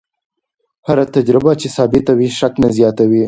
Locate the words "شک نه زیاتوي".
2.39-3.19